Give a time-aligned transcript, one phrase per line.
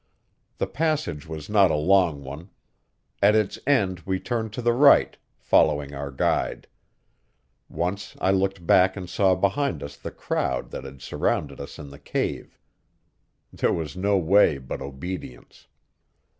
[0.57, 2.49] The passage was not a long one.
[3.21, 6.65] At its end we turned to the right, following our guide.
[7.69, 11.91] Once I looked back and saw behind us the crowd that had surrounded us in
[11.91, 12.57] the cave.
[13.53, 15.67] There was no way but obedience.